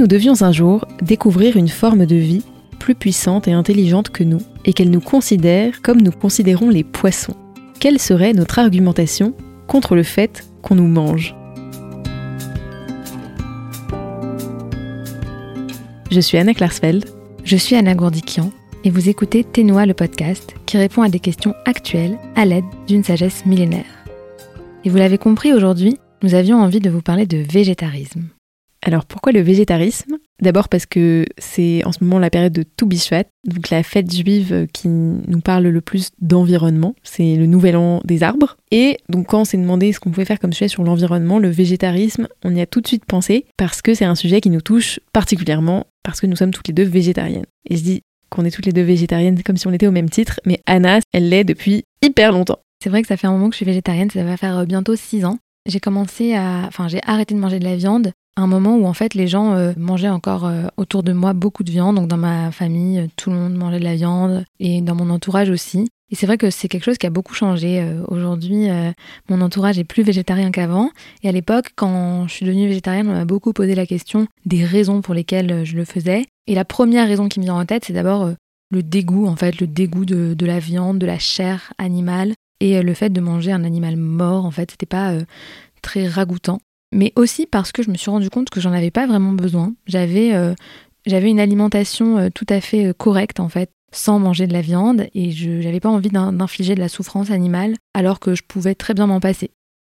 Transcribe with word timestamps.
nous 0.00 0.06
devions 0.06 0.40
un 0.40 0.50
jour 0.50 0.86
découvrir 1.02 1.58
une 1.58 1.68
forme 1.68 2.06
de 2.06 2.16
vie 2.16 2.42
plus 2.78 2.94
puissante 2.94 3.46
et 3.46 3.52
intelligente 3.52 4.08
que 4.08 4.24
nous, 4.24 4.40
et 4.64 4.72
qu'elle 4.72 4.90
nous 4.90 5.02
considère 5.02 5.82
comme 5.82 6.00
nous 6.00 6.10
considérons 6.10 6.70
les 6.70 6.84
poissons, 6.84 7.34
quelle 7.80 7.98
serait 7.98 8.32
notre 8.32 8.58
argumentation 8.58 9.34
contre 9.66 9.94
le 9.94 10.02
fait 10.02 10.46
qu'on 10.62 10.76
nous 10.76 10.88
mange? 10.88 11.36
Je 16.10 16.20
suis 16.20 16.38
Anna 16.38 16.54
Klarsfeld. 16.54 17.04
Je 17.44 17.56
suis 17.56 17.76
Anna 17.76 17.94
Gourdikian 17.94 18.50
et 18.84 18.90
vous 18.90 19.10
écoutez 19.10 19.44
Ténois 19.44 19.84
le 19.84 19.92
podcast 19.92 20.54
qui 20.64 20.78
répond 20.78 21.02
à 21.02 21.10
des 21.10 21.20
questions 21.20 21.54
actuelles 21.66 22.18
à 22.36 22.46
l'aide 22.46 22.64
d'une 22.88 23.04
sagesse 23.04 23.44
millénaire. 23.44 23.84
Et 24.86 24.88
vous 24.88 24.96
l'avez 24.96 25.18
compris 25.18 25.52
aujourd'hui, 25.52 25.98
nous 26.22 26.34
avions 26.34 26.56
envie 26.56 26.80
de 26.80 26.88
vous 26.88 27.02
parler 27.02 27.26
de 27.26 27.44
végétarisme. 27.52 28.30
Alors 28.82 29.04
pourquoi 29.04 29.32
le 29.32 29.40
végétarisme? 29.40 30.16
D'abord 30.40 30.70
parce 30.70 30.86
que 30.86 31.26
c'est 31.36 31.84
en 31.84 31.92
ce 31.92 32.02
moment 32.02 32.18
la 32.18 32.30
période 32.30 32.52
de 32.52 32.62
Toubishvat, 32.62 33.24
donc 33.46 33.68
la 33.68 33.82
fête 33.82 34.10
juive 34.10 34.66
qui 34.72 34.88
nous 34.88 35.40
parle 35.40 35.64
le 35.64 35.80
plus 35.82 36.10
d'environnement, 36.20 36.94
c'est 37.02 37.36
le 37.36 37.44
nouvel 37.46 37.76
an 37.76 38.00
des 38.04 38.22
arbres. 38.22 38.56
Et 38.70 38.96
donc 39.10 39.28
quand 39.28 39.42
on 39.42 39.44
s'est 39.44 39.58
demandé 39.58 39.92
ce 39.92 40.00
qu'on 40.00 40.10
pouvait 40.10 40.24
faire 40.24 40.38
comme 40.38 40.54
sujet 40.54 40.68
sur 40.68 40.82
l'environnement, 40.82 41.38
le 41.38 41.50
végétarisme, 41.50 42.26
on 42.42 42.54
y 42.54 42.60
a 42.60 42.66
tout 42.66 42.80
de 42.80 42.86
suite 42.86 43.04
pensé 43.04 43.44
parce 43.58 43.82
que 43.82 43.92
c'est 43.92 44.06
un 44.06 44.14
sujet 44.14 44.40
qui 44.40 44.50
nous 44.50 44.62
touche 44.62 44.98
particulièrement 45.12 45.86
parce 46.02 46.20
que 46.20 46.26
nous 46.26 46.36
sommes 46.36 46.52
toutes 46.52 46.68
les 46.68 46.74
deux 46.74 46.84
végétariennes. 46.84 47.46
Et 47.68 47.76
je 47.76 47.82
dis 47.82 48.02
qu'on 48.30 48.44
est 48.46 48.50
toutes 48.50 48.66
les 48.66 48.72
deux 48.72 48.82
végétariennes 48.82 49.42
comme 49.42 49.58
si 49.58 49.66
on 49.66 49.72
était 49.72 49.88
au 49.88 49.92
même 49.92 50.08
titre, 50.08 50.40
mais 50.46 50.60
Anna, 50.64 51.00
elle 51.12 51.28
l'est 51.28 51.44
depuis 51.44 51.84
hyper 52.02 52.32
longtemps. 52.32 52.60
C'est 52.82 52.88
vrai 52.88 53.02
que 53.02 53.08
ça 53.08 53.18
fait 53.18 53.26
un 53.26 53.32
moment 53.32 53.48
que 53.48 53.54
je 53.54 53.58
suis 53.58 53.66
végétarienne, 53.66 54.08
ça 54.08 54.24
va 54.24 54.38
faire 54.38 54.64
bientôt 54.64 54.96
6 54.96 55.26
ans. 55.26 55.38
J'ai 55.66 55.80
commencé 55.80 56.34
à. 56.34 56.64
Enfin, 56.66 56.88
j'ai 56.88 57.00
arrêté 57.06 57.34
de 57.34 57.40
manger 57.40 57.58
de 57.58 57.64
la 57.64 57.76
viande 57.76 58.12
un 58.40 58.46
moment 58.46 58.76
où 58.76 58.86
en 58.86 58.92
fait 58.92 59.14
les 59.14 59.26
gens 59.26 59.52
euh, 59.52 59.72
mangeaient 59.76 60.08
encore 60.08 60.46
euh, 60.46 60.66
autour 60.76 61.02
de 61.02 61.12
moi 61.12 61.32
beaucoup 61.32 61.64
de 61.64 61.70
viande. 61.70 61.96
Donc 61.96 62.08
dans 62.08 62.16
ma 62.16 62.50
famille, 62.52 62.98
euh, 62.98 63.06
tout 63.16 63.30
le 63.30 63.36
monde 63.36 63.54
mangeait 63.54 63.78
de 63.78 63.84
la 63.84 63.94
viande 63.94 64.44
et 64.58 64.80
dans 64.80 64.94
mon 64.94 65.10
entourage 65.10 65.50
aussi. 65.50 65.88
Et 66.10 66.16
c'est 66.16 66.26
vrai 66.26 66.38
que 66.38 66.50
c'est 66.50 66.68
quelque 66.68 66.84
chose 66.84 66.98
qui 66.98 67.06
a 67.06 67.10
beaucoup 67.10 67.34
changé. 67.34 67.88
Aujourd'hui, 68.08 68.66
mon 69.28 69.40
entourage 69.40 69.78
est 69.78 69.84
plus 69.84 70.02
végétarien 70.02 70.50
qu'avant. 70.50 70.90
Et 71.22 71.28
à 71.28 71.32
l'époque, 71.32 71.70
quand 71.76 72.26
je 72.26 72.32
suis 72.34 72.44
devenue 72.44 72.66
végétarienne, 72.66 73.08
on 73.08 73.12
m'a 73.12 73.24
beaucoup 73.24 73.52
posé 73.52 73.76
la 73.76 73.86
question 73.86 74.26
des 74.44 74.64
raisons 74.64 75.02
pour 75.02 75.14
lesquelles 75.14 75.64
je 75.64 75.76
le 75.76 75.84
faisais. 75.84 76.26
Et 76.48 76.56
la 76.56 76.64
première 76.64 77.06
raison 77.06 77.28
qui 77.28 77.38
me 77.38 77.44
vient 77.44 77.54
en 77.54 77.64
tête, 77.64 77.84
c'est 77.84 77.92
d'abord 77.92 78.28
le 78.72 78.82
dégoût, 78.82 79.28
en 79.28 79.36
fait, 79.36 79.60
le 79.60 79.68
dégoût 79.68 80.04
de, 80.04 80.34
de, 80.34 80.46
la 80.46 80.58
viande, 80.58 80.98
de 80.98 81.06
la 81.06 81.20
chair 81.20 81.72
animale. 81.78 82.32
Et 82.58 82.82
le 82.82 82.94
fait 82.94 83.10
de 83.10 83.20
manger 83.20 83.52
un 83.52 83.62
animal 83.62 83.94
mort, 83.96 84.46
en 84.46 84.50
fait, 84.50 84.72
c'était 84.72 84.86
pas 84.86 85.14
très 85.80 86.08
ragoûtant 86.08 86.58
mais 86.92 87.12
aussi 87.16 87.46
parce 87.46 87.72
que 87.72 87.82
je 87.82 87.90
me 87.90 87.96
suis 87.96 88.10
rendu 88.10 88.30
compte 88.30 88.50
que 88.50 88.60
j'en 88.60 88.72
avais 88.72 88.90
pas 88.90 89.06
vraiment 89.06 89.32
besoin. 89.32 89.74
J'avais 89.86 90.34
euh, 90.34 90.54
une 91.06 91.40
alimentation 91.40 92.18
euh, 92.18 92.28
tout 92.34 92.46
à 92.48 92.60
fait 92.60 92.86
euh, 92.86 92.92
correcte 92.92 93.40
en 93.40 93.48
fait, 93.48 93.70
sans 93.92 94.18
manger 94.18 94.46
de 94.46 94.52
la 94.52 94.60
viande, 94.60 95.06
et 95.14 95.30
je 95.30 95.50
n'avais 95.50 95.80
pas 95.80 95.88
envie 95.88 96.10
d'infliger 96.10 96.74
de 96.74 96.80
la 96.80 96.88
souffrance 96.88 97.30
animale, 97.30 97.74
alors 97.94 98.20
que 98.20 98.34
je 98.34 98.42
pouvais 98.46 98.74
très 98.74 98.94
bien 98.94 99.06
m'en 99.06 99.20
passer. 99.20 99.50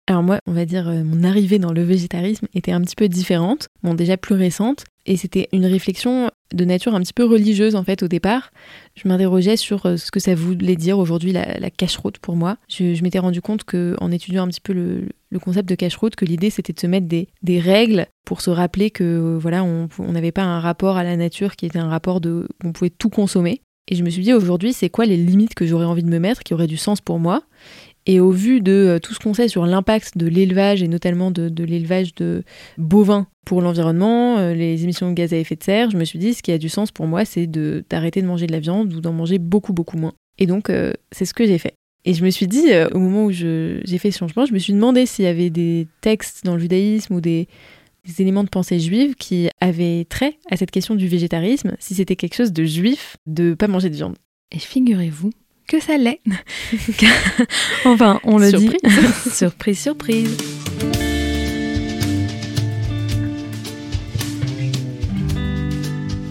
Alors 0.10 0.24
moi, 0.24 0.40
on 0.46 0.54
va 0.54 0.66
dire, 0.66 0.86
mon 1.04 1.24
arrivée 1.24 1.60
dans 1.60 1.74
le 1.74 1.84
végétarisme 1.84 2.48
était 2.54 2.72
un 2.72 2.82
petit 2.82 2.96
peu 2.96 3.10
différente, 3.10 3.68
bon 3.84 3.94
déjà 3.94 4.16
plus 4.16 4.36
récente, 4.36 4.86
et 5.08 5.16
c'était 5.18 5.48
une 5.54 5.66
réflexion 5.66 6.30
de 6.54 6.66
nature 6.66 6.94
un 6.94 7.00
petit 7.00 7.14
peu 7.14 7.26
religieuse 7.26 7.76
en 7.76 7.84
fait 7.84 8.04
au 8.04 8.08
départ. 8.08 8.52
Je 8.96 9.08
m'interrogeais 9.08 9.58
sur 9.58 9.86
euh, 9.86 9.98
ce 9.98 10.12
que 10.12 10.20
ça 10.20 10.36
voulait 10.36 10.76
dire 10.76 11.00
aujourd'hui 11.00 11.32
la, 11.32 11.60
la 11.60 11.70
cache-route 11.70 12.20
pour 12.20 12.36
moi. 12.36 12.58
Je, 12.70 13.02
m'étais 13.02 13.20
rendu 13.20 13.42
compte 13.42 13.64
que 13.64 13.96
en 14.00 14.12
étudiant 14.12 14.44
un 14.44 14.48
petit 14.48 14.62
peu 14.62 14.74
le, 14.74 15.08
concept 15.40 15.70
de 15.70 15.76
cache-route, 15.76 16.16
que 16.16 16.26
l'idée 16.26 16.50
c'était 16.50 16.74
de 16.74 16.80
se 16.80 16.88
mettre 16.88 17.08
des, 17.08 17.60
règles 17.60 18.08
pour 18.26 18.42
se 18.42 18.50
rappeler 18.50 18.92
que 18.92 19.04
euh, 19.04 19.38
voilà 19.40 19.64
on 19.64 20.12
n'avait 20.12 20.32
pas 20.32 20.44
un 20.44 20.60
rapport 20.60 20.98
à 20.98 21.04
la 21.04 21.16
nature 21.16 21.56
qui 21.56 21.66
était 21.66 21.80
un 21.80 21.90
rapport 21.90 22.22
de 22.22 22.48
qu'on 22.62 22.74
pouvait 22.74 22.90
tout 22.90 23.10
consommer. 23.10 23.62
Et 23.90 23.96
je 23.96 24.04
me 24.04 24.10
suis 24.10 24.24
dit 24.24 24.34
aujourd'hui 24.34 24.74
c'est 24.74 24.90
quoi 24.90 25.06
les 25.06 25.18
limites 25.18 25.56
que 25.56 25.66
j'aurais 25.66 25.86
envie 25.86 26.04
de 26.04 26.10
me 26.10 26.20
mettre 26.20 26.44
qui 26.44 26.54
auraient 26.54 26.68
du 26.68 26.78
sens 26.78 27.00
pour 27.00 27.20
moi? 27.20 27.44
Et 28.08 28.22
au 28.22 28.32
vu 28.32 28.62
de 28.62 28.72
euh, 28.72 29.00
tout 29.00 29.14
ce 29.14 29.20
qu'on 29.20 29.34
sait 29.34 29.50
sur 29.50 29.66
l'impact 29.66 30.18
de 30.18 30.26
l'élevage 30.26 30.82
et 30.82 30.88
notamment 30.88 31.30
de, 31.30 31.64
l'élevage 31.64 32.16
de 32.16 32.44
bovins 32.78 33.28
pour 33.46 33.62
l'environnement, 33.62 34.38
euh, 34.40 34.54
les 34.54 34.84
émissions 34.84 35.10
de 35.10 35.14
gaz 35.14 35.34
à 35.34 35.38
effet 35.38 35.58
de 35.58 35.64
serre, 35.64 35.92
je 35.92 35.98
me 35.98 36.06
suis 36.06 36.18
dit 36.18 36.34
ce 36.34 36.42
qui 36.42 36.52
a 36.54 36.58
du 36.58 36.70
sens 36.70 36.92
pour 36.92 37.06
moi, 37.06 37.26
c'est 37.26 37.48
d'arrêter 37.48 38.22
de, 38.22 38.28
manger 38.28 38.48
de 38.48 38.54
la 38.54 38.60
viande 38.60 38.94
ou 38.94 39.02
d'en 39.02 39.14
manger 39.14 39.38
beaucoup 39.38 39.74
beaucoup 39.74 39.98
moins. 39.98 40.14
Et 40.40 40.48
donc 40.48 40.70
euh, 40.70 40.94
c'est 41.12 41.26
ce 41.26 41.34
que 41.34 41.46
j'ai 41.46 41.58
fait. 41.58 41.74
Et 42.06 42.14
je 42.14 42.24
me 42.24 42.30
suis 42.30 42.48
dit, 42.48 42.68
au 42.94 43.00
moment 43.00 43.26
où 43.26 43.32
j'ai 43.32 43.98
fait 43.98 44.12
ce 44.12 44.20
changement, 44.20 44.46
je 44.46 44.54
me 44.54 44.60
suis 44.60 44.72
demandé 44.72 45.06
s'il 45.06 45.26
y 45.26 45.28
avait 45.28 45.50
des 45.50 45.88
textes 46.00 46.46
dans 46.46 46.54
le 46.54 46.62
judaïsme 46.62 47.16
ou 47.16 47.20
des, 47.20 47.50
des 48.06 48.22
éléments 48.22 48.46
de 48.46 48.50
pensée 48.50 48.80
juive 48.80 49.16
qui 49.16 49.50
avaient 49.60 50.06
trait 50.08 50.38
à 50.50 50.56
cette 50.56 50.72
question 50.72 50.96
du 50.96 51.10
végétarisme, 51.10 51.76
si 51.80 51.96
c'était 51.96 52.16
quelque 52.16 52.36
chose 52.36 52.54
de 52.54 52.64
juif 52.64 53.18
de 53.26 53.56
pas 53.56 53.68
manger 53.68 53.90
de 53.90 53.96
viande. 53.96 54.16
Et 54.56 54.60
figurez-vous 54.60 55.32
que 55.68 55.80
ça 55.80 55.98
l'est. 55.98 56.22
enfin, 57.86 58.20
on 58.24 58.38
le 58.38 58.52
dit. 58.52 58.72
surprise, 59.32 59.80
surprise. 59.80 60.38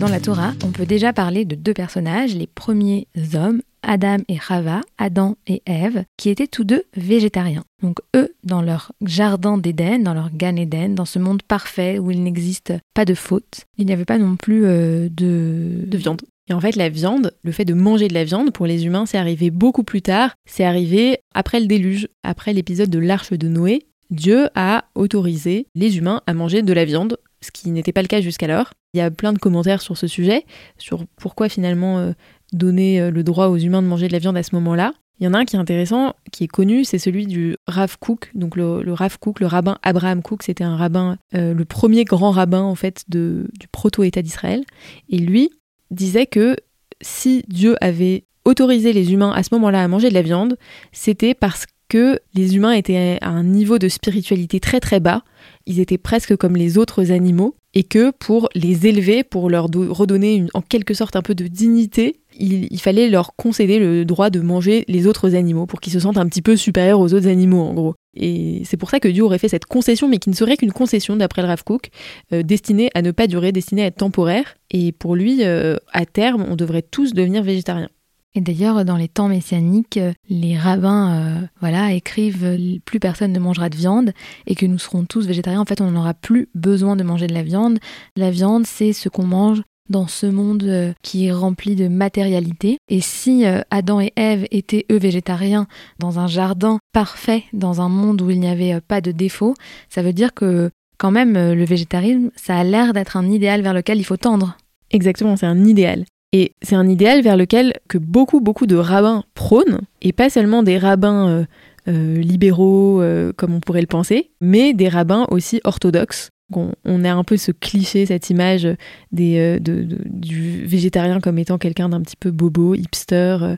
Dans 0.01 0.09
la 0.09 0.21
Torah, 0.21 0.53
on 0.63 0.73
peut 0.73 0.85
déjà 0.85 1.13
parler 1.13 1.45
de 1.45 1.55
deux 1.55 1.73
personnages, 1.73 2.35
les 2.35 2.47
premiers 2.47 3.09
hommes, 3.35 3.63
Adam 3.83 4.19
et 4.29 4.37
Rava, 4.37 4.83
Adam 4.99 5.37
et 5.47 5.63
Ève, 5.65 6.05
qui 6.19 6.29
étaient 6.29 6.47
tous 6.47 6.65
deux 6.65 6.85
végétariens. 6.97 7.65
Donc 7.83 8.01
eux, 8.15 8.35
dans 8.45 8.61
leur 8.61 8.93
jardin 9.01 9.57
d'Éden, 9.57 10.03
dans 10.03 10.13
leur 10.13 10.31
Gan 10.35 10.57
Éden, 10.57 10.95
dans 10.95 11.05
ce 11.07 11.19
monde 11.19 11.43
parfait 11.43 11.99
où 11.99 12.11
il 12.11 12.23
n'existe 12.23 12.75
pas 12.95 13.05
de 13.05 13.15
faute, 13.15 13.65
il 13.79 13.87
n'y 13.87 13.93
avait 13.93 14.05
pas 14.05 14.19
non 14.19 14.37
plus 14.37 14.67
euh, 14.67 15.09
de... 15.11 15.85
de 15.87 15.99
viande. 15.99 16.23
Et 16.49 16.55
en 16.55 16.61
fait, 16.61 16.77
la 16.77 16.89
viande, 16.89 17.33
le 17.43 17.53
fait 17.53 17.65
de 17.65 17.75
manger 17.75 18.09
de 18.09 18.15
la 18.15 18.25
viande, 18.25 18.53
pour 18.53 18.67
les 18.67 18.87
humains, 18.87 19.07
c'est 19.07 19.19
arrivé 19.19 19.51
beaucoup 19.51 19.83
plus 19.83 20.03
tard. 20.03 20.35
C'est 20.47 20.65
arrivé 20.65 21.19
après 21.35 21.61
le 21.61 21.67
déluge, 21.67 22.09
après 22.23 22.53
l'épisode 22.53 22.91
de 22.91 22.99
l'arche 22.99 23.33
de 23.33 23.49
Noé. 23.49 23.87
Dieu 24.11 24.49
a 24.55 24.85
autorisé 24.95 25.67
les 25.75 25.99
humains 25.99 26.23
à 26.27 26.35
manger 26.35 26.63
de 26.63 26.73
la 26.73 26.85
viande, 26.85 27.19
ce 27.41 27.51
qui 27.51 27.71
n'était 27.71 27.93
pas 27.93 28.03
le 28.03 28.09
cas 28.09 28.21
jusqu'alors. 28.21 28.71
Il 28.95 28.99
y 28.99 29.01
a 29.01 29.11
plein 29.11 29.33
de 29.33 29.39
commentaires 29.39 29.83
sur 29.83 29.97
ce 29.97 30.07
sujet, 30.07 30.45
sur 30.79 31.05
pourquoi 31.17 31.49
finalement 31.49 31.99
euh, 31.99 32.13
donner 32.53 33.01
euh, 33.01 33.11
le 33.11 33.25
droit 33.25 33.49
aux 33.49 33.57
humains 33.57 33.83
de 33.83 33.89
manger 33.89 34.07
de 34.07 34.13
la 34.13 34.21
viande 34.21 34.37
à 34.37 34.45
ce 34.45 34.55
moment-là. 34.55 34.93
Il 35.19 35.25
y 35.25 35.29
en 35.29 35.35
a 35.35 35.39
un 35.39 35.45
qui 35.45 35.57
est 35.57 35.59
intéressant, 35.59 36.15
qui 36.31 36.45
est 36.45 36.49
connu, 36.49 36.85
c'est 36.85 36.99
celui 36.99 37.27
du 37.27 37.57
Rav 37.67 37.97
Kook. 37.99 38.31
Donc 38.35 38.55
le, 38.55 38.93
Rav 38.93 39.19
Kook, 39.19 39.41
le 39.41 39.47
rabbin 39.47 39.79
Abraham 39.83 40.23
Kook, 40.23 40.43
c'était 40.43 40.63
un 40.63 40.77
rabbin, 40.77 41.17
euh, 41.35 41.55
le 41.55 41.65
premier 41.65 42.05
grand 42.05 42.31
rabbin 42.31 42.63
en 42.63 42.75
fait 42.75 43.05
du 43.09 43.47
proto-État 43.73 44.21
d'Israël. 44.21 44.63
Et 45.09 45.19
lui, 45.19 45.51
disait 45.91 46.27
que 46.27 46.57
si 47.01 47.45
Dieu 47.49 47.77
avait 47.81 48.25
autorisé 48.45 48.93
les 48.93 49.13
humains 49.13 49.33
à 49.33 49.43
ce 49.43 49.49
moment-là 49.53 49.83
à 49.83 49.89
manger 49.89 50.09
de 50.09 50.15
la 50.15 50.23
viande, 50.23 50.57
c'était 50.93 51.35
parce 51.35 51.67
que 51.89 52.21
les 52.35 52.57
humains 52.57 52.73
étaient 52.73 53.19
à 53.21 53.29
un 53.29 53.45
niveau 53.45 53.79
de 53.79 53.89
spiritualité 53.89 54.61
très 54.61 54.81
très 54.81 55.01
bas, 55.01 55.23
ils 55.67 55.81
étaient 55.81 55.99
presque 55.99 56.37
comme 56.37 56.57
les 56.57 56.79
autres 56.79 57.11
animaux, 57.11 57.57
et 57.77 57.85
que 57.85 58.11
pour 58.11 58.49
les 58.55 58.87
élever, 58.87 59.23
pour 59.23 59.51
leur 59.51 59.67
redonner 59.67 60.47
en 60.55 60.63
quelque 60.63 60.95
sorte 60.95 61.15
un 61.15 61.21
peu 61.21 61.35
de 61.35 61.47
dignité, 61.47 62.21
il, 62.39 62.81
fallait 62.81 63.11
leur 63.11 63.37
concéder 63.37 63.79
le 63.79 64.07
droit 64.07 64.31
de 64.31 64.41
manger 64.41 64.87
les 64.89 65.07
autres 65.07 65.35
animaux 65.35 65.67
pour 65.67 65.81
qu'ils 65.81 65.93
se 65.93 66.01
sentent 66.01 66.17
un 66.17 66.27
petit 66.27 66.41
peu 66.41 66.57
supérieurs 66.57 67.01
aux 67.01 67.13
autres 67.13 67.29
animaux 67.29 67.61
en 67.61 67.75
gros. 67.75 67.95
Et 68.15 68.63
c'est 68.65 68.79
pour 68.79 68.89
ça 68.89 68.99
que 68.99 69.09
Dieu 69.09 69.23
aurait 69.23 69.39
fait 69.39 69.49
cette 69.49 69.67
concession, 69.67 70.09
mais 70.09 70.17
qui 70.17 70.31
ne 70.31 70.35
serait 70.35 70.57
qu'une 70.57 70.73
concession 70.73 71.17
d'après 71.17 71.43
le 71.43 71.49
Rav 71.49 71.65
Kook, 71.65 71.91
euh, 72.33 72.43
destinée 72.43 72.89
à 72.95 73.03
ne 73.03 73.11
pas 73.11 73.27
durer, 73.27 73.53
destinée 73.53 73.83
à 73.83 73.87
être 73.87 73.97
temporaire. 73.97 74.57
Et 74.71 74.93
pour 74.93 75.15
lui, 75.15 75.45
euh, 75.45 75.77
à 75.93 76.07
terme, 76.07 76.47
on 76.49 76.57
devrait 76.57 76.81
tous 76.83 77.13
devenir 77.13 77.43
végétariens. 77.43 77.91
Et 78.37 78.41
d'ailleurs, 78.41 78.85
dans 78.85 78.97
les 78.97 79.09
temps 79.09 79.29
messianiques, 79.29 79.99
les 80.29 80.57
rabbins 80.57 81.49
voilà, 81.61 81.93
écrivent 81.93 82.81
plus 82.85 83.01
personne 83.01 83.33
ne 83.33 83.39
mangera 83.39 83.69
de 83.71 83.77
viande 83.77 84.13
et 84.47 84.55
que 84.55 84.67
nous 84.67 84.79
serons 84.79 85.05
tous 85.05 85.27
végétariens. 85.27 85.61
En 85.61 85.65
fait, 85.65 85.81
on 85.81 85.91
n'aura 85.91 86.15
plus 86.15 86.49
besoin 86.55 86.97
de 86.97 87.03
manger 87.03 87.27
de 87.27 87.35
la 87.35 87.43
viande. 87.43 87.79
La 88.15 88.31
viande, 88.31 88.67
c'est 88.67 88.93
ce 88.93 89.09
qu'on 89.09 89.27
mange 89.27 89.63
dans 89.89 90.07
ce 90.07 90.27
monde 90.27 90.65
euh, 90.65 90.93
qui 91.03 91.27
est 91.27 91.33
rempli 91.33 91.77
de 91.77 91.89
matérialité. 91.89 92.79
Et 92.89 93.01
si 93.01 93.47
euh, 93.47 93.61
Adam 93.71 94.01
et 94.01 94.13
Ève 94.17 94.47
étaient 94.51 94.87
eux 94.91 94.99
végétariens 94.99 95.67
dans 95.99 96.19
un 96.19 96.27
jardin 96.27 96.79
parfait, 96.93 97.45
dans 97.53 97.81
un 97.81 97.89
monde 97.89 98.23
où 98.23 98.31
il 98.31 98.41
n'y 98.41 98.49
avait 98.49 98.75
euh, 98.75 98.81
pas 98.87 99.01
de 99.01 99.13
défauts, 99.13 99.55
ça 99.89 100.03
veut 100.03 100.13
dire 100.13 100.35
que 100.35 100.71
quand 100.99 101.11
même 101.11 101.35
le 101.35 101.65
végétarisme, 101.67 102.31
ça 102.37 102.57
a 102.57 102.65
l'air 102.65 102.95
d'être 102.95 103.19
un 103.19 103.29
idéal 103.29 103.61
vers 103.61 103.75
lequel 103.75 103.99
il 103.99 104.05
faut 104.05 104.17
tendre. 104.17 104.57
Exactement, 104.91 105.37
c'est 105.37 105.45
un 105.45 105.67
idéal. 105.67 106.07
Et 106.37 106.53
c'est 106.61 106.75
un 106.77 106.89
idéal 106.89 107.23
vers 107.23 107.37
lequel 107.37 107.73
que 107.89 107.99
beaucoup, 107.99 108.41
beaucoup 108.41 108.67
de 108.67 108.77
rabbins 108.77 109.25
prônent, 109.35 109.81
et 110.03 110.13
pas 110.13 110.29
seulement 110.29 110.63
des 110.63 110.77
rabbins 110.77 111.47
libéraux 111.87 113.01
comme 113.37 113.55
on 113.55 113.61
pourrait 113.61 113.81
le 113.81 113.87
penser, 113.87 114.31
mais 114.41 114.75
des 114.75 114.89
rabbins 114.89 115.27
aussi 115.31 115.61
orthodoxes. 115.65 116.31
On, 116.55 117.05
a 117.05 117.13
un 117.13 117.25
peu 117.25 117.37
ce 117.37 117.51
cliché, 117.51 118.07
cette 118.07 118.31
image 118.31 118.67
euh, 118.67 119.59
du 119.61 120.65
végétarien 120.65 121.21
comme 121.21 121.39
étant 121.39 121.59
quelqu'un 121.59 121.89
d'un 121.89 122.01
petit 122.01 122.17
peu 122.17 122.31
bobo, 122.31 122.75
hipster, 122.75 123.39
euh, 123.43 123.57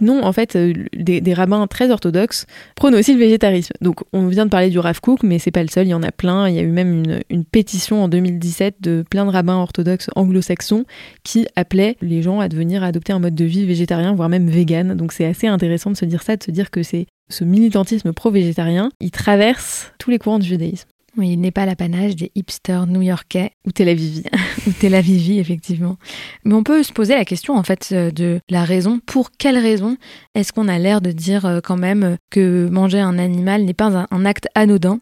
non, 0.00 0.24
en 0.24 0.32
fait, 0.32 0.56
euh, 0.56 0.72
des, 0.92 1.34
rabbins 1.34 1.66
très 1.66 1.90
orthodoxes 1.90 2.46
prônent 2.76 2.94
aussi 2.94 3.12
le 3.12 3.18
végétarisme. 3.18 3.72
Donc, 3.80 4.00
on 4.12 4.26
vient 4.28 4.46
de 4.46 4.50
parler 4.50 4.70
du 4.70 4.78
Rav 4.78 5.00
Kook, 5.00 5.22
mais 5.22 5.38
c'est 5.38 5.50
pas 5.50 5.62
le 5.62 5.68
seul, 5.68 5.86
il 5.86 5.90
y 5.90 5.94
en 5.94 6.02
a 6.02 6.12
plein. 6.12 6.48
Il 6.48 6.54
y 6.54 6.58
a 6.58 6.62
eu 6.62 6.70
même 6.70 7.04
une, 7.28 7.44
pétition 7.44 8.04
en 8.04 8.08
2017 8.08 8.76
de 8.80 9.04
plein 9.08 9.24
de 9.24 9.30
rabbins 9.30 9.56
orthodoxes 9.56 10.08
anglo-saxons 10.14 10.84
qui 11.24 11.46
appelaient 11.56 11.96
les 12.00 12.22
gens 12.22 12.40
à 12.40 12.48
devenir 12.48 12.84
adopter 12.84 13.12
un 13.12 13.18
mode 13.18 13.34
de 13.34 13.44
vie 13.44 13.66
végétarien, 13.66 14.14
voire 14.14 14.28
même 14.28 14.48
vegan. 14.48 14.94
Donc, 14.94 15.12
c'est 15.12 15.24
assez 15.24 15.46
intéressant 15.46 15.90
de 15.90 15.96
se 15.96 16.04
dire 16.04 16.22
ça, 16.22 16.36
de 16.36 16.42
se 16.42 16.50
dire 16.50 16.70
que 16.70 16.82
c'est 16.82 17.06
ce 17.30 17.44
militantisme 17.44 18.12
pro-végétarien, 18.12 18.90
il 19.00 19.10
traverse 19.10 19.92
tous 19.98 20.10
les 20.10 20.18
courants 20.18 20.38
du 20.38 20.48
judaïsme. 20.48 20.88
Oui, 21.16 21.30
il 21.32 21.40
n'est 21.40 21.50
pas 21.50 21.66
l'apanage 21.66 22.16
des 22.16 22.30
hipsters 22.34 22.86
new-yorkais. 22.86 23.52
Ou 23.66 23.72
Tel 23.72 23.88
ou 24.66 24.72
Tel 24.78 24.94
effectivement. 24.94 25.96
Mais 26.44 26.54
on 26.54 26.62
peut 26.62 26.82
se 26.82 26.92
poser 26.92 27.14
la 27.14 27.24
question, 27.24 27.56
en 27.56 27.62
fait, 27.62 27.88
euh, 27.92 28.10
de 28.10 28.40
la 28.48 28.64
raison. 28.64 29.00
Pour 29.06 29.30
quelle 29.32 29.58
raison 29.58 29.96
est-ce 30.34 30.52
qu'on 30.52 30.68
a 30.68 30.78
l'air 30.78 31.00
de 31.00 31.12
dire 31.12 31.46
euh, 31.46 31.60
quand 31.62 31.76
même 31.76 32.16
que 32.30 32.68
manger 32.70 33.00
un 33.00 33.18
animal 33.18 33.64
n'est 33.64 33.74
pas 33.74 34.06
un 34.10 34.24
acte 34.24 34.46
anodin? 34.54 35.00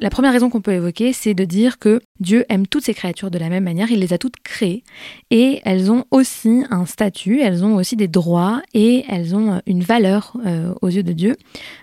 La 0.00 0.10
première 0.10 0.32
raison 0.32 0.50
qu'on 0.50 0.60
peut 0.60 0.72
évoquer, 0.72 1.12
c'est 1.12 1.34
de 1.34 1.44
dire 1.44 1.78
que 1.78 2.00
Dieu 2.20 2.44
aime 2.48 2.66
toutes 2.66 2.84
ses 2.84 2.94
créatures 2.94 3.30
de 3.30 3.38
la 3.38 3.48
même 3.48 3.64
manière, 3.64 3.90
il 3.90 4.00
les 4.00 4.12
a 4.12 4.18
toutes 4.18 4.36
créées 4.42 4.82
et 5.30 5.60
elles 5.64 5.90
ont 5.90 6.04
aussi 6.10 6.64
un 6.70 6.84
statut, 6.84 7.40
elles 7.40 7.64
ont 7.64 7.76
aussi 7.76 7.96
des 7.96 8.08
droits 8.08 8.60
et 8.74 9.04
elles 9.08 9.34
ont 9.34 9.62
une 9.66 9.82
valeur 9.82 10.36
euh, 10.44 10.74
aux 10.82 10.88
yeux 10.88 11.04
de 11.04 11.12
Dieu. 11.12 11.36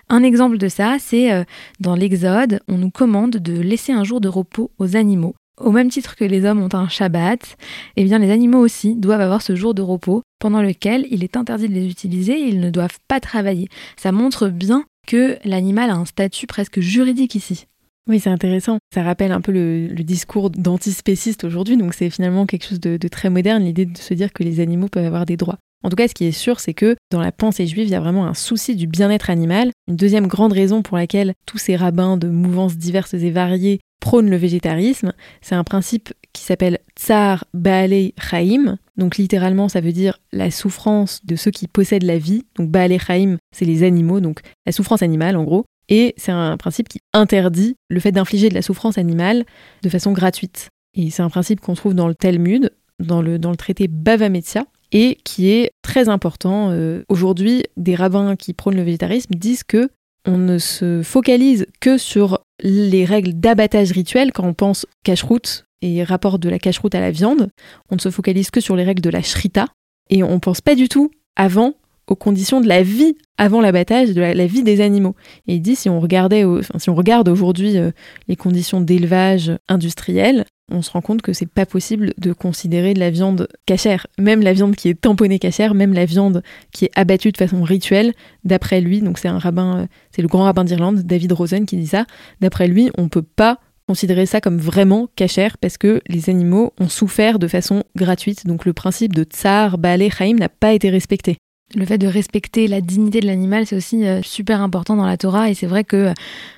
Un 0.08 0.22
exemple 0.22 0.58
de 0.58 0.68
ça, 0.68 0.98
c'est 1.00 1.32
euh, 1.32 1.42
dans 1.80 1.96
l'Exode, 1.96 2.60
on 2.68 2.78
nous 2.78 2.90
commande 2.90 3.38
de 3.38 3.60
laisser 3.60 3.92
un 3.92 4.04
jour 4.04 4.20
de 4.20 4.28
repos 4.28 4.70
aux 4.78 4.94
animaux. 4.94 5.34
Au 5.60 5.70
même 5.70 5.90
titre 5.90 6.14
que 6.14 6.24
les 6.24 6.44
hommes 6.44 6.62
ont 6.62 6.74
un 6.74 6.88
Shabbat, 6.88 7.56
eh 7.96 8.04
bien 8.04 8.18
les 8.18 8.30
animaux 8.30 8.60
aussi 8.60 8.94
doivent 8.94 9.20
avoir 9.20 9.42
ce 9.42 9.56
jour 9.56 9.74
de 9.74 9.82
repos 9.82 10.22
pendant 10.38 10.62
lequel 10.62 11.06
il 11.10 11.24
est 11.24 11.36
interdit 11.36 11.68
de 11.68 11.74
les 11.74 11.88
utiliser, 11.88 12.38
ils 12.38 12.60
ne 12.60 12.70
doivent 12.70 12.98
pas 13.08 13.20
travailler. 13.20 13.68
Ça 13.96 14.12
montre 14.12 14.48
bien 14.48 14.84
que 15.06 15.38
l'animal 15.44 15.90
a 15.90 15.94
un 15.94 16.04
statut 16.04 16.46
presque 16.46 16.80
juridique 16.80 17.34
ici. 17.34 17.66
Oui, 18.08 18.18
c'est 18.18 18.30
intéressant. 18.30 18.78
Ça 18.92 19.02
rappelle 19.02 19.30
un 19.30 19.40
peu 19.40 19.52
le, 19.52 19.88
discours 20.02 20.50
d'antispéciste 20.50 21.44
aujourd'hui, 21.44 21.76
donc 21.76 21.94
c'est 21.94 22.10
finalement 22.10 22.46
quelque 22.46 22.66
chose 22.66 22.80
de, 22.80 23.08
très 23.08 23.30
moderne, 23.30 23.62
l'idée 23.64 23.86
de 23.86 23.96
se 23.96 24.14
dire 24.14 24.32
que 24.32 24.42
les 24.42 24.60
animaux 24.60 24.88
peuvent 24.88 25.06
avoir 25.06 25.26
des 25.26 25.36
droits. 25.36 25.58
En 25.84 25.90
tout 25.90 25.96
cas, 25.96 26.08
ce 26.08 26.14
qui 26.14 26.24
est 26.24 26.32
sûr, 26.32 26.60
c'est 26.60 26.74
que 26.74 26.96
dans 27.10 27.20
la 27.20 27.32
pensée 27.32 27.66
juive, 27.66 27.86
il 27.86 27.90
y 27.90 27.96
a 27.96 28.00
vraiment 28.00 28.26
un 28.26 28.34
souci 28.34 28.76
du 28.76 28.86
bien-être 28.86 29.30
animal. 29.30 29.70
Une 29.88 29.96
deuxième 29.96 30.26
grande 30.28 30.52
raison 30.52 30.82
pour 30.82 30.96
laquelle 30.96 31.34
tous 31.46 31.58
ces 31.58 31.76
rabbins 31.76 32.16
de 32.16 32.28
mouvances 32.28 32.76
diverses 32.76 33.14
et 33.14 33.30
variées 33.30 33.80
prônent 34.00 34.30
le 34.30 34.36
végétarisme, 34.36 35.12
c'est 35.40 35.54
un 35.54 35.64
principe 35.64 36.12
qui 36.32 36.42
s'appelle 36.42 36.78
Tsar 36.98 37.44
Baalei 37.54 38.14
Chaim. 38.18 38.78
Donc 38.96 39.16
littéralement, 39.16 39.68
ça 39.68 39.80
veut 39.80 39.92
dire 39.92 40.18
la 40.32 40.50
souffrance 40.50 41.24
de 41.24 41.36
ceux 41.36 41.50
qui 41.50 41.68
possèdent 41.68 42.02
la 42.02 42.18
vie. 42.18 42.44
Donc 42.56 42.70
Baalei 42.70 42.98
Chaim, 42.98 43.36
c'est 43.54 43.64
les 43.64 43.84
animaux, 43.84 44.20
donc 44.20 44.40
la 44.66 44.72
souffrance 44.72 45.02
animale 45.02 45.36
en 45.36 45.44
gros. 45.44 45.64
Et 45.88 46.14
c'est 46.16 46.32
un 46.32 46.56
principe 46.56 46.88
qui 46.88 47.00
interdit 47.12 47.76
le 47.88 48.00
fait 48.00 48.12
d'infliger 48.12 48.48
de 48.48 48.54
la 48.54 48.62
souffrance 48.62 48.98
animale 48.98 49.44
de 49.82 49.88
façon 49.88 50.12
gratuite. 50.12 50.68
Et 50.94 51.10
c'est 51.10 51.22
un 51.22 51.30
principe 51.30 51.60
qu'on 51.60 51.74
trouve 51.74 51.94
dans 51.94 52.08
le 52.08 52.14
Talmud, 52.14 52.70
dans 52.98 53.22
le, 53.22 53.38
dans 53.38 53.50
le 53.50 53.56
traité 53.56 53.88
Bava 53.88 54.28
Metzia, 54.28 54.64
et 54.92 55.18
qui 55.24 55.50
est 55.50 55.70
très 55.82 56.08
important. 56.08 56.70
Euh, 56.70 57.02
aujourd'hui, 57.08 57.64
des 57.76 57.94
rabbins 57.94 58.36
qui 58.36 58.52
prônent 58.52 58.76
le 58.76 58.82
végétarisme 58.82 59.34
disent 59.34 59.64
que 59.64 59.88
on 60.24 60.38
ne 60.38 60.58
se 60.58 61.02
focalise 61.02 61.66
que 61.80 61.98
sur 61.98 62.40
les 62.62 63.04
règles 63.04 63.32
d'abattage 63.34 63.90
rituel 63.90 64.32
quand 64.32 64.46
on 64.46 64.54
pense 64.54 64.86
cache-route 65.02 65.64
et 65.80 66.04
rapport 66.04 66.38
de 66.38 66.48
la 66.48 66.60
cache-route 66.60 66.94
à 66.94 67.00
la 67.00 67.10
viande. 67.10 67.48
On 67.90 67.96
ne 67.96 68.00
se 68.00 68.10
focalise 68.10 68.50
que 68.50 68.60
sur 68.60 68.76
les 68.76 68.84
règles 68.84 69.02
de 69.02 69.10
la 69.10 69.22
shrita 69.22 69.66
et 70.10 70.22
on 70.22 70.38
pense 70.38 70.60
pas 70.60 70.76
du 70.76 70.88
tout 70.88 71.10
avant 71.34 71.74
aux 72.06 72.16
conditions 72.16 72.60
de 72.60 72.68
la 72.68 72.82
vie 72.82 73.16
avant 73.38 73.60
l'abattage, 73.60 74.12
de 74.12 74.20
la, 74.20 74.46
vie 74.46 74.62
des 74.62 74.80
animaux. 74.80 75.14
Et 75.46 75.54
il 75.54 75.60
dit 75.60 75.76
si 75.76 75.88
on 75.88 76.00
regardait, 76.00 76.44
si 76.78 76.90
on 76.90 76.94
regarde 76.94 77.28
aujourd'hui 77.28 77.78
euh, 77.78 77.90
les 78.28 78.36
conditions 78.36 78.80
d'élevage 78.80 79.52
industriel, 79.68 80.44
on 80.70 80.82
se 80.82 80.90
rend 80.90 81.00
compte 81.00 81.22
que 81.22 81.32
c'est 81.32 81.46
pas 81.46 81.66
possible 81.66 82.12
de 82.18 82.32
considérer 82.32 82.94
de 82.94 83.00
la 83.00 83.10
viande 83.10 83.48
cachère, 83.66 84.06
même 84.18 84.42
la 84.42 84.52
viande 84.52 84.74
qui 84.74 84.88
est 84.88 85.00
tamponnée 85.00 85.38
cachère, 85.38 85.74
même 85.74 85.92
la 85.92 86.04
viande 86.04 86.42
qui 86.72 86.86
est 86.86 86.90
abattue 86.94 87.32
de 87.32 87.36
façon 87.36 87.62
rituelle. 87.62 88.12
D'après 88.44 88.80
lui, 88.80 89.00
donc 89.00 89.18
c'est 89.18 89.28
un 89.28 89.38
rabbin, 89.38 89.80
euh, 89.80 89.86
c'est 90.14 90.22
le 90.22 90.28
grand 90.28 90.44
rabbin 90.44 90.64
d'Irlande, 90.64 91.00
David 91.00 91.32
Rosen, 91.32 91.66
qui 91.66 91.76
dit 91.76 91.86
ça. 91.86 92.06
D'après 92.40 92.68
lui, 92.68 92.90
on 92.96 93.08
peut 93.08 93.22
pas 93.22 93.58
considérer 93.86 94.26
ça 94.26 94.40
comme 94.40 94.58
vraiment 94.58 95.08
cachère 95.16 95.58
parce 95.58 95.76
que 95.76 96.00
les 96.06 96.30
animaux 96.30 96.72
ont 96.78 96.88
souffert 96.88 97.38
de 97.38 97.48
façon 97.48 97.82
gratuite. 97.96 98.46
Donc 98.46 98.64
le 98.64 98.72
principe 98.72 99.14
de 99.14 99.24
tsar, 99.24 99.76
balé, 99.76 100.08
chaim 100.10 100.36
n'a 100.38 100.48
pas 100.48 100.72
été 100.72 100.88
respecté 100.88 101.36
le 101.74 101.86
fait 101.86 101.98
de 101.98 102.06
respecter 102.06 102.68
la 102.68 102.80
dignité 102.80 103.20
de 103.20 103.26
l'animal, 103.26 103.66
c'est 103.66 103.76
aussi 103.76 104.06
euh, 104.06 104.20
super 104.22 104.60
important 104.60 104.96
dans 104.96 105.06
la 105.06 105.16
Torah 105.16 105.50
et 105.50 105.54
c'est 105.54 105.66
vrai 105.66 105.84
que 105.84 105.96
euh, 105.96 106.12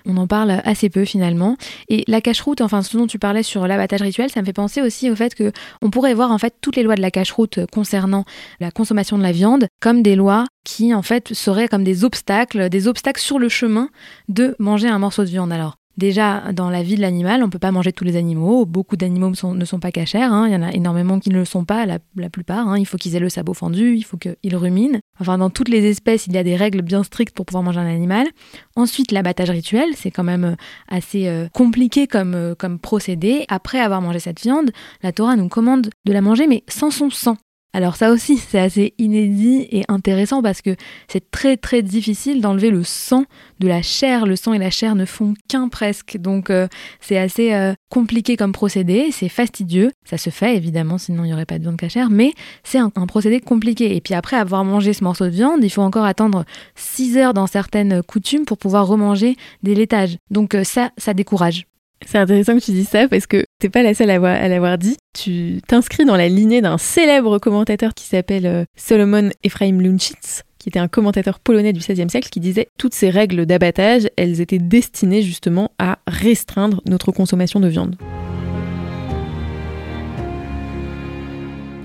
on 0.06 0.16
en 0.16 0.26
parle 0.26 0.60
assez 0.64 0.90
peu 0.90 1.04
finalement. 1.04 1.56
Et 1.88 2.04
la 2.08 2.20
cache-route, 2.20 2.60
enfin 2.60 2.82
ce 2.82 2.96
dont 2.96 3.06
tu 3.06 3.18
parlais 3.18 3.42
sur 3.42 3.66
l'abattage 3.66 4.02
rituel, 4.02 4.30
ça 4.30 4.40
me 4.40 4.46
fait 4.46 4.52
penser 4.52 4.82
aussi 4.82 5.10
au 5.10 5.16
fait 5.16 5.34
que 5.34 5.52
on 5.82 5.90
pourrait 5.90 6.14
voir 6.14 6.30
en 6.30 6.38
fait 6.38 6.54
toutes 6.60 6.76
les 6.76 6.82
lois 6.82 6.94
de 6.94 7.02
la 7.02 7.10
cache-route 7.10 7.60
concernant 7.72 8.24
la 8.60 8.70
consommation 8.70 9.18
de 9.18 9.22
la 9.22 9.32
viande 9.32 9.66
comme 9.80 10.02
des 10.02 10.16
lois 10.16 10.44
qui 10.64 10.94
en 10.94 11.02
fait 11.02 11.32
seraient 11.34 11.68
comme 11.68 11.84
des 11.84 12.04
obstacles, 12.04 12.68
des 12.68 12.88
obstacles 12.88 13.20
sur 13.20 13.38
le 13.38 13.48
chemin 13.48 13.90
de 14.28 14.56
manger 14.58 14.88
un 14.88 14.98
morceau 14.98 15.24
de 15.24 15.28
viande. 15.28 15.52
Alors 15.52 15.76
Déjà, 15.96 16.52
dans 16.52 16.70
la 16.70 16.82
vie 16.82 16.96
de 16.96 17.00
l'animal, 17.00 17.42
on 17.42 17.46
ne 17.46 17.50
peut 17.50 17.58
pas 17.58 17.70
manger 17.70 17.92
tous 17.92 18.04
les 18.04 18.16
animaux. 18.16 18.66
Beaucoup 18.66 18.96
d'animaux 18.96 19.30
ne 19.30 19.64
sont 19.64 19.80
pas 19.80 19.92
cachers. 19.92 20.22
Hein. 20.22 20.46
Il 20.48 20.52
y 20.52 20.56
en 20.56 20.62
a 20.62 20.72
énormément 20.72 21.20
qui 21.20 21.30
ne 21.30 21.36
le 21.36 21.44
sont 21.44 21.64
pas, 21.64 21.86
la, 21.86 21.98
plupart. 22.30 22.68
Hein. 22.68 22.78
Il 22.78 22.86
faut 22.86 22.96
qu'ils 22.96 23.14
aient 23.14 23.20
le 23.20 23.28
sabot 23.28 23.54
fendu, 23.54 23.94
il 23.96 24.04
faut 24.04 24.16
qu'ils 24.16 24.56
ruminent. 24.56 24.98
Enfin, 25.20 25.38
dans 25.38 25.50
toutes 25.50 25.68
les 25.68 25.84
espèces, 25.84 26.26
il 26.26 26.32
y 26.32 26.38
a 26.38 26.42
des 26.42 26.56
règles 26.56 26.82
bien 26.82 27.04
strictes 27.04 27.34
pour 27.34 27.46
pouvoir 27.46 27.62
manger 27.62 27.78
un 27.80 27.86
animal. 27.86 28.26
Ensuite, 28.74 29.12
l'abattage 29.12 29.50
rituel, 29.50 29.90
c'est 29.94 30.10
quand 30.10 30.24
même 30.24 30.44
euh, 30.44 30.56
assez 30.88 31.28
euh, 31.28 31.48
compliqué 31.52 32.08
comme, 32.08 32.34
euh, 32.34 32.54
comme 32.56 32.80
procédé. 32.80 33.44
Après 33.48 33.78
avoir 33.78 34.00
mangé 34.00 34.18
cette 34.18 34.40
viande, 34.40 34.72
la 35.02 35.12
Torah 35.12 35.36
nous 35.36 35.48
commande 35.48 35.90
de 36.04 36.12
la 36.12 36.20
manger, 36.20 36.48
mais 36.48 36.64
sans 36.68 36.90
son 36.90 37.10
sang. 37.10 37.36
Alors 37.74 37.96
ça 37.96 38.12
aussi, 38.12 38.36
c'est 38.36 38.60
assez 38.60 38.94
inédit 38.98 39.66
et 39.72 39.82
intéressant 39.88 40.42
parce 40.42 40.62
que 40.62 40.76
c'est 41.08 41.32
très 41.32 41.56
très 41.56 41.82
difficile 41.82 42.40
d'enlever 42.40 42.70
le 42.70 42.84
sang 42.84 43.24
de 43.58 43.66
la 43.66 43.82
chair. 43.82 44.26
Le 44.26 44.36
sang 44.36 44.52
et 44.52 44.58
la 44.58 44.70
chair 44.70 44.94
ne 44.94 45.04
font 45.04 45.34
qu'un 45.48 45.68
presque. 45.68 46.16
Donc 46.18 46.50
euh, 46.50 46.68
c'est 47.00 47.18
assez 47.18 47.52
euh, 47.52 47.74
compliqué 47.90 48.36
comme 48.36 48.52
procédé, 48.52 49.08
c'est 49.10 49.28
fastidieux. 49.28 49.90
Ça 50.04 50.18
se 50.18 50.30
fait 50.30 50.56
évidemment, 50.56 50.98
sinon 50.98 51.24
il 51.24 51.26
n'y 51.26 51.32
aurait 51.34 51.46
pas 51.46 51.58
de 51.58 51.64
viande 51.64 51.76
cachère, 51.76 52.10
mais 52.10 52.32
c'est 52.62 52.78
un, 52.78 52.90
procédé 52.90 53.40
compliqué. 53.40 53.96
Et 53.96 54.00
puis 54.00 54.14
après 54.14 54.36
avoir 54.36 54.64
mangé 54.64 54.92
ce 54.92 55.02
morceau 55.02 55.24
de 55.24 55.30
viande, 55.30 55.64
il 55.64 55.70
faut 55.70 55.82
encore 55.82 56.04
attendre 56.04 56.44
6 56.76 57.16
heures 57.16 57.34
dans 57.34 57.48
certaines 57.48 58.04
coutumes 58.04 58.44
pour 58.44 58.56
pouvoir 58.56 58.86
remanger 58.86 59.34
des 59.64 59.74
laitages. 59.74 60.16
Donc 60.30 60.54
euh, 60.54 60.62
ça, 60.62 60.92
ça 60.96 61.12
décourage. 61.12 61.66
C'est 62.06 62.18
intéressant 62.18 62.54
que 62.54 62.64
tu 62.64 62.72
dis 62.72 62.84
ça 62.84 63.08
parce 63.08 63.26
que 63.26 63.44
pas 63.70 63.82
la 63.82 63.94
seule 63.94 64.10
à 64.10 64.48
l'avoir 64.48 64.78
dit. 64.78 64.96
Tu 65.12 65.60
t'inscris 65.66 66.04
dans 66.04 66.16
la 66.16 66.28
lignée 66.28 66.60
d'un 66.60 66.78
célèbre 66.78 67.38
commentateur 67.38 67.94
qui 67.94 68.04
s'appelle 68.04 68.46
euh, 68.46 68.64
Solomon 68.76 69.30
Ephraim 69.42 69.80
Lunchitz, 69.80 70.42
qui 70.58 70.68
était 70.68 70.78
un 70.78 70.88
commentateur 70.88 71.40
polonais 71.40 71.72
du 71.72 71.80
XVIe 71.80 72.08
siècle, 72.10 72.28
qui 72.30 72.40
disait 72.40 72.68
toutes 72.78 72.94
ces 72.94 73.10
règles 73.10 73.46
d'abattage, 73.46 74.08
elles 74.16 74.40
étaient 74.40 74.58
destinées 74.58 75.22
justement 75.22 75.70
à 75.78 75.98
restreindre 76.06 76.80
notre 76.86 77.12
consommation 77.12 77.60
de 77.60 77.68
viande. 77.68 77.96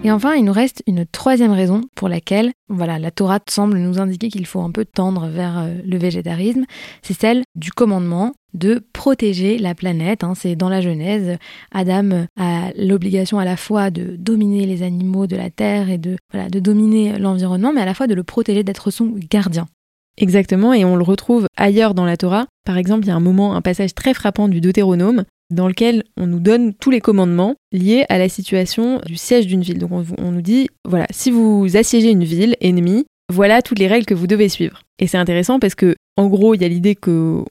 Et 0.02 0.12
enfin, 0.12 0.36
il 0.36 0.46
nous 0.46 0.54
reste 0.54 0.82
une 0.88 1.06
troisième 1.06 1.52
raison 1.52 1.82
pour 1.94 2.08
laquelle 2.08 2.52
voilà, 2.70 3.00
la 3.00 3.12
Torah 3.12 3.40
semble 3.50 3.78
nous 3.78 4.00
indiquer 4.00 4.30
qu'il 4.30 4.46
faut 4.46 4.62
un 4.62 4.72
peu 4.72 4.86
tendre 4.86 5.28
vers 5.28 5.60
euh, 5.60 5.76
le 5.86 5.98
végétarisme, 5.98 6.64
c'est 7.02 7.20
celle 7.20 7.44
du 7.56 7.72
commandement 7.74 8.32
de 8.54 8.82
protéger 8.94 9.58
la 9.58 9.76
planète. 9.76 10.24
Hein. 10.24 10.36
C'est 10.36 10.56
dans 10.56 10.70
la 10.70 10.80
Genèse, 10.80 11.38
Adam 11.72 12.28
a 12.40 12.70
l'obligation 12.78 13.40
à 13.40 13.46
la 13.46 13.58
fois 13.58 13.92
de 13.92 14.16
dominer 14.16 14.66
les 14.66 14.84
animaux 14.84 15.28
de 15.28 15.36
la 15.36 15.50
terre 15.50 15.90
et 15.90 15.98
de, 15.98 16.16
de 16.34 16.60
dominer 16.60 17.20
l'environnement, 17.20 17.74
mais 17.74 17.82
à 17.82 17.86
la 17.86 17.94
fois 17.94 18.08
de 18.08 18.16
le 18.16 18.24
protéger, 18.24 18.64
d'être 18.64 18.92
son 18.92 19.14
gardien. 19.30 19.68
Exactement, 20.18 20.74
et 20.74 20.86
on 20.86 20.96
le 20.96 21.04
retrouve 21.04 21.46
ailleurs 21.58 21.94
dans 21.94 22.06
la 22.06 22.18
Torah. 22.18 22.46
Par 22.66 22.78
exemple, 22.78 23.06
il 23.06 23.08
y 23.10 23.12
a 23.12 23.16
un 23.16 23.22
moment, 23.22 23.56
un 23.56 23.62
passage 23.62 23.94
très 23.96 24.14
frappant 24.14 24.48
du 24.48 24.62
Deutéronome, 24.62 25.24
dans 25.50 25.68
lequel 25.68 26.04
on 26.18 26.28
nous 26.28 26.40
donne 26.40 26.74
tous 26.74 26.92
les 26.92 27.02
commandements 27.02 27.56
liés 27.72 28.06
à 28.10 28.18
la 28.18 28.30
situation 28.30 29.02
du 29.06 29.16
siège 29.16 29.48
d'une 29.48 29.62
ville. 29.62 29.80
Donc 29.80 29.92
on, 30.18 30.32
nous 30.32 30.42
dit, 30.42 30.70
voilà, 30.86 31.08
si 31.12 31.32
vous 31.32 31.68
assiégez 31.76 32.12
une 32.12 32.24
ville 32.24 32.56
ennemie, 32.62 33.06
voilà 33.32 33.62
toutes 33.62 33.80
les 33.80 33.88
règles 33.88 34.06
que 34.06 34.14
vous 34.14 34.28
devez 34.28 34.50
suivre. 34.50 34.82
Et 35.00 35.08
c'est 35.08 35.18
intéressant 35.18 35.60
parce 35.60 35.76
que, 35.76 35.96
en 36.18 36.28
gros, 36.28 36.56
il 36.56 36.62
y 36.62 36.66
a 36.66 36.68
l'idée 36.68 36.96
qu'on 36.96 37.46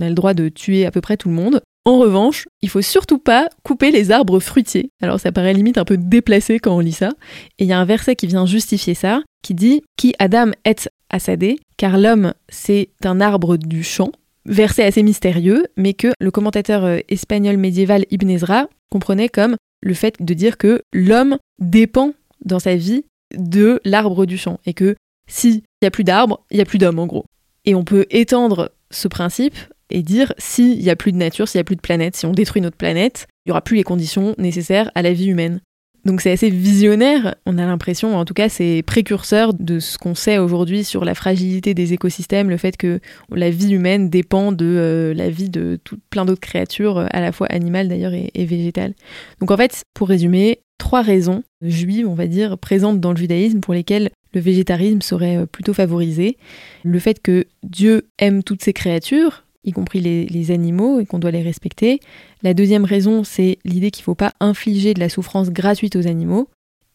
a 0.00 0.08
le 0.08 0.14
droit 0.14 0.34
de 0.34 0.48
tuer 0.48 0.86
à 0.86 0.90
peu 0.90 1.00
près 1.00 1.16
tout 1.16 1.28
le 1.28 1.34
monde. 1.34 1.60
En 1.86 1.98
revanche, 1.98 2.46
il 2.60 2.68
faut 2.68 2.82
surtout 2.82 3.18
pas 3.18 3.48
couper 3.62 3.90
les 3.90 4.10
arbres 4.10 4.38
fruitiers. 4.38 4.90
Alors 5.00 5.18
ça 5.18 5.32
paraît 5.32 5.54
limite 5.54 5.78
un 5.78 5.86
peu 5.86 5.96
déplacé 5.96 6.58
quand 6.58 6.76
on 6.76 6.80
lit 6.80 6.92
ça. 6.92 7.10
Et 7.58 7.64
il 7.64 7.66
y 7.66 7.72
a 7.72 7.78
un 7.78 7.86
verset 7.86 8.16
qui 8.16 8.26
vient 8.26 8.44
justifier 8.44 8.94
ça, 8.94 9.22
qui 9.42 9.54
dit 9.54 9.82
Qui 9.96 10.14
Adam 10.18 10.50
est 10.64 10.90
assadé, 11.08 11.58
car 11.78 11.96
l'homme 11.96 12.34
c'est 12.50 12.90
un 13.04 13.20
arbre 13.20 13.56
du 13.56 13.82
champ 13.82 14.12
verset 14.46 14.84
assez 14.84 15.02
mystérieux, 15.02 15.66
mais 15.76 15.94
que 15.94 16.12
le 16.20 16.30
commentateur 16.30 16.84
euh, 16.84 16.98
espagnol 17.08 17.56
médiéval 17.56 18.06
Ibn 18.10 18.28
Ezra 18.30 18.68
comprenait 18.90 19.28
comme 19.28 19.56
le 19.82 19.94
fait 19.94 20.16
de 20.20 20.34
dire 20.34 20.58
que 20.58 20.82
l'homme 20.92 21.38
dépend 21.58 22.12
dans 22.44 22.58
sa 22.58 22.76
vie 22.76 23.04
de 23.36 23.80
l'arbre 23.84 24.26
du 24.26 24.36
champ 24.38 24.58
et 24.66 24.74
que 24.74 24.96
s'il 25.26 25.62
n'y 25.82 25.86
a 25.86 25.90
plus 25.90 26.04
d'arbres, 26.04 26.44
il 26.50 26.56
n'y 26.56 26.62
a 26.62 26.66
plus 26.66 26.78
d'homme 26.78 26.98
en 26.98 27.06
gros. 27.06 27.24
Et 27.64 27.74
on 27.74 27.84
peut 27.84 28.06
étendre 28.10 28.72
ce 28.90 29.08
principe 29.08 29.56
et 29.90 30.02
dire 30.02 30.32
s'il 30.38 30.78
n'y 30.78 30.90
a 30.90 30.96
plus 30.96 31.12
de 31.12 31.16
nature, 31.16 31.48
s'il 31.48 31.58
n'y 31.58 31.62
a 31.62 31.64
plus 31.64 31.76
de 31.76 31.80
planète, 31.80 32.16
si 32.16 32.26
on 32.26 32.32
détruit 32.32 32.62
notre 32.62 32.76
planète, 32.76 33.26
il 33.44 33.50
n'y 33.50 33.52
aura 33.52 33.62
plus 33.62 33.76
les 33.76 33.82
conditions 33.84 34.34
nécessaires 34.38 34.90
à 34.94 35.02
la 35.02 35.12
vie 35.12 35.26
humaine. 35.26 35.60
Donc 36.04 36.20
c'est 36.20 36.30
assez 36.30 36.50
visionnaire, 36.50 37.34
on 37.46 37.58
a 37.58 37.66
l'impression, 37.66 38.16
en 38.16 38.24
tout 38.24 38.34
cas 38.34 38.48
c'est 38.48 38.82
précurseur 38.86 39.52
de 39.54 39.78
ce 39.78 39.98
qu'on 39.98 40.14
sait 40.14 40.38
aujourd'hui 40.38 40.84
sur 40.84 41.04
la 41.04 41.14
fragilité 41.14 41.74
des 41.74 41.92
écosystèmes, 41.92 42.48
le 42.48 42.56
fait 42.56 42.76
que 42.76 43.00
la 43.30 43.50
vie 43.50 43.72
humaine 43.72 44.08
dépend 44.08 44.52
de 44.52 44.64
euh, 44.64 45.14
la 45.14 45.28
vie 45.28 45.50
de 45.50 45.78
tout, 45.84 45.98
plein 46.08 46.24
d'autres 46.24 46.40
créatures, 46.40 47.06
à 47.10 47.20
la 47.20 47.32
fois 47.32 47.48
animales 47.48 47.88
d'ailleurs 47.88 48.14
et, 48.14 48.30
et 48.34 48.46
végétales. 48.46 48.94
Donc 49.40 49.50
en 49.50 49.56
fait, 49.56 49.82
pour 49.94 50.08
résumer, 50.08 50.60
trois 50.78 51.02
raisons 51.02 51.42
juives, 51.62 52.08
on 52.08 52.14
va 52.14 52.26
dire, 52.26 52.58
présentes 52.58 53.00
dans 53.00 53.12
le 53.12 53.18
judaïsme 53.18 53.60
pour 53.60 53.74
lesquelles 53.74 54.10
le 54.32 54.40
végétarisme 54.40 55.02
serait 55.02 55.36
euh, 55.36 55.46
plutôt 55.46 55.74
favorisé. 55.74 56.36
Le 56.82 56.98
fait 56.98 57.20
que 57.20 57.46
Dieu 57.62 58.08
aime 58.18 58.42
toutes 58.42 58.62
ces 58.62 58.72
créatures, 58.72 59.44
y 59.64 59.72
compris 59.72 60.00
les, 60.00 60.50
animaux, 60.50 61.00
et 61.00 61.06
qu'on 61.06 61.18
doit 61.18 61.30
les 61.30 61.42
respecter. 61.42 62.00
La 62.42 62.54
deuxième 62.54 62.84
raison, 62.84 63.24
c'est 63.24 63.58
l'idée 63.64 63.90
qu'il 63.90 64.02
ne 64.02 64.04
faut 64.04 64.14
pas 64.14 64.32
infliger 64.40 64.94
de 64.94 65.00
la 65.00 65.08
souffrance 65.08 65.50
gratuite 65.50 65.96
aux 65.96 66.06
animaux. 66.06 66.48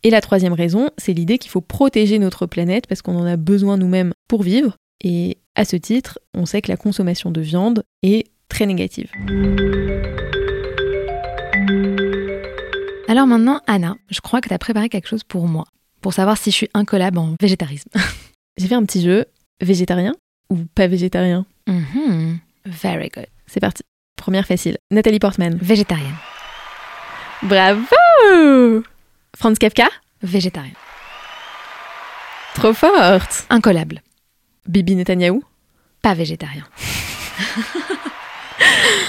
Et 0.03 0.09
la 0.09 0.21
troisième 0.21 0.53
raison, 0.53 0.89
c'est 0.97 1.13
l'idée 1.13 1.37
qu'il 1.37 1.51
faut 1.51 1.61
protéger 1.61 2.19
notre 2.19 2.45
planète 2.45 2.87
parce 2.87 3.01
qu'on 3.01 3.17
en 3.17 3.25
a 3.25 3.37
besoin 3.37 3.77
nous-mêmes 3.77 4.13
pour 4.27 4.43
vivre. 4.43 4.75
Et 5.03 5.37
à 5.55 5.65
ce 5.65 5.75
titre, 5.75 6.19
on 6.33 6.45
sait 6.45 6.61
que 6.61 6.71
la 6.71 6.77
consommation 6.77 7.31
de 7.31 7.41
viande 7.41 7.83
est 8.03 8.27
très 8.49 8.65
négative. 8.65 9.09
Alors 13.07 13.27
maintenant, 13.27 13.61
Anna, 13.67 13.95
je 14.09 14.19
crois 14.21 14.41
que 14.41 14.47
tu 14.47 14.53
as 14.53 14.59
préparé 14.59 14.89
quelque 14.89 15.07
chose 15.07 15.23
pour 15.23 15.47
moi, 15.47 15.65
pour 16.01 16.13
savoir 16.13 16.37
si 16.37 16.51
je 16.51 16.55
suis 16.55 16.69
incollable 16.73 17.17
en 17.17 17.35
végétarisme. 17.39 17.89
J'ai 18.57 18.67
fait 18.67 18.75
un 18.75 18.83
petit 18.83 19.01
jeu 19.01 19.25
végétarien 19.61 20.15
ou 20.49 20.57
pas 20.73 20.87
végétarien? 20.87 21.45
Mhm. 21.67 22.39
Very 22.65 23.09
good. 23.09 23.27
C'est 23.47 23.59
parti. 23.59 23.83
Première 24.15 24.45
facile. 24.45 24.77
Nathalie 24.91 25.19
Portman. 25.19 25.57
Végétarienne. 25.61 26.15
Bravo 27.43 27.85
Franz 29.37 29.59
Kafka. 29.59 29.87
Végétarienne. 30.21 30.75
Trop 32.55 32.73
forte. 32.73 33.45
Incollable. 33.49 34.01
Bibi 34.67 34.95
Netanyahu. 34.95 35.41
Pas 36.01 36.13
végétarien. 36.13 36.65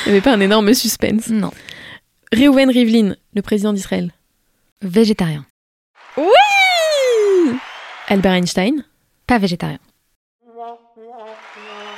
Il 0.07 0.13
n'y 0.13 0.13
avait 0.13 0.21
pas 0.21 0.35
un 0.35 0.41
énorme 0.41 0.75
suspense. 0.75 1.29
Non. 1.29 1.53
Reuven 2.33 2.71
Rivlin, 2.71 3.15
le 3.35 3.43
président 3.43 3.73
d'Israël. 3.73 4.13
Végétarien. 4.83 5.47
Oui 6.17 6.25
Albert 8.09 8.33
Einstein. 8.33 8.85
Pas 9.27 9.39
végétarien. 9.39 9.79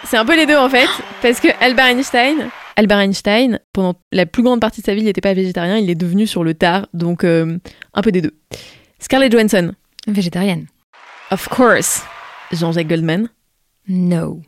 C'est 0.09 0.17
un 0.17 0.25
peu 0.25 0.37
les 0.37 0.47
deux 0.47 0.57
en 0.57 0.71
fait, 0.71 0.88
parce 1.21 1.38
que 1.38 1.49
Albert 1.61 1.87
Einstein, 1.87 2.49
Albert 2.77 3.00
Einstein, 3.00 3.61
pendant 3.75 3.95
la 4.11 4.25
plus 4.25 4.43
grande 4.43 4.59
partie 4.59 4.81
de 4.81 4.87
sa 4.87 4.95
vie, 4.95 5.03
il 5.03 5.05
n'était 5.05 5.21
pas 5.21 5.35
végétarien, 5.35 5.77
il 5.77 5.91
est 5.91 5.95
devenu 5.95 6.27
sur 6.27 6.45
le 6.45 6.55
tard, 6.55 6.87
donc 6.95 7.25
euh, 7.25 7.59
un 7.93 8.00
peu 8.00 8.11
des 8.11 8.23
deux. 8.23 8.35
Scarlett 9.00 9.31
Johansson. 9.31 9.75
Végétarienne. 10.07 10.65
Of 11.31 11.49
course. 11.49 12.05
Jean-Jacques 12.53 12.88
Goldman. 12.88 13.29
No. 13.87 14.41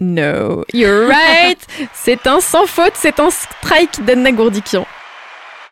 No, 0.00 0.64
you're 0.72 1.06
right. 1.06 1.58
c'est 1.92 2.26
un 2.26 2.40
sans 2.40 2.66
faute, 2.66 2.94
c'est 2.94 3.20
un 3.20 3.28
strike 3.28 4.02
d'Anna 4.06 4.32
Gourdikian. 4.32 4.86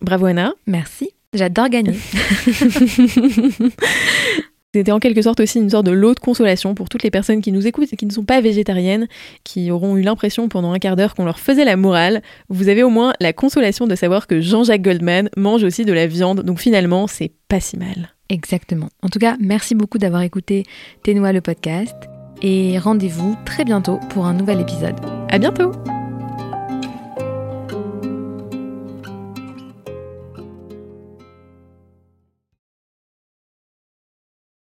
Bravo 0.02 0.26
Anna. 0.26 0.52
Merci. 0.66 1.08
J'adore 1.32 1.70
gagner. 1.70 1.96
C'était 4.74 4.92
en 4.92 5.00
quelque 5.00 5.20
sorte 5.20 5.40
aussi 5.40 5.58
une 5.58 5.68
sorte 5.68 5.84
de 5.84 5.92
lot 5.92 6.14
de 6.14 6.20
consolation 6.20 6.74
pour 6.74 6.88
toutes 6.88 7.02
les 7.02 7.10
personnes 7.10 7.42
qui 7.42 7.52
nous 7.52 7.66
écoutent 7.66 7.92
et 7.92 7.96
qui 7.96 8.06
ne 8.06 8.12
sont 8.12 8.24
pas 8.24 8.40
végétariennes, 8.40 9.06
qui 9.44 9.70
auront 9.70 9.96
eu 9.98 10.02
l'impression 10.02 10.48
pendant 10.48 10.72
un 10.72 10.78
quart 10.78 10.96
d'heure 10.96 11.14
qu'on 11.14 11.26
leur 11.26 11.38
faisait 11.38 11.66
la 11.66 11.76
morale. 11.76 12.22
Vous 12.48 12.68
avez 12.68 12.82
au 12.82 12.88
moins 12.88 13.12
la 13.20 13.34
consolation 13.34 13.86
de 13.86 13.94
savoir 13.94 14.26
que 14.26 14.40
Jean-Jacques 14.40 14.82
Goldman 14.82 15.28
mange 15.36 15.62
aussi 15.62 15.84
de 15.84 15.92
la 15.92 16.06
viande, 16.06 16.40
donc 16.40 16.58
finalement, 16.58 17.06
c'est 17.06 17.32
pas 17.48 17.60
si 17.60 17.76
mal. 17.76 18.14
Exactement. 18.30 18.88
En 19.02 19.08
tout 19.08 19.18
cas, 19.18 19.36
merci 19.40 19.74
beaucoup 19.74 19.98
d'avoir 19.98 20.22
écouté 20.22 20.64
Ténois 21.02 21.32
le 21.32 21.42
podcast 21.42 21.96
et 22.40 22.78
rendez-vous 22.78 23.36
très 23.44 23.64
bientôt 23.64 24.00
pour 24.08 24.24
un 24.24 24.32
nouvel 24.32 24.60
épisode. 24.60 24.96
À 25.28 25.38
bientôt! 25.38 25.72